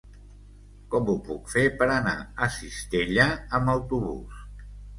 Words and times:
Com 0.95 1.11
ho 1.11 1.15
puc 1.27 1.51
fer 1.51 1.65
per 1.83 1.89
anar 1.97 2.15
a 2.47 2.49
Cistella 2.57 3.31
amb 3.61 3.77
autobús? 3.77 4.45